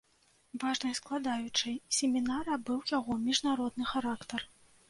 Важнай 0.63 0.95
складаючай 0.99 1.75
семінара 1.97 2.57
быў 2.71 2.79
яго 2.97 3.19
міжнародны 3.27 3.83
характар. 3.95 4.41